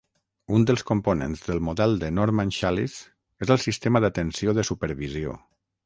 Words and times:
Un 0.59 0.63
dels 0.69 0.83
components 0.91 1.43
del 1.51 1.61
model 1.67 1.93
de 2.05 2.11
Norman-Shallice 2.21 3.47
és 3.47 3.55
el 3.57 3.65
sistema 3.69 4.05
d'atenció 4.07 4.61
de 4.61 4.69
supervisió. 4.73 5.41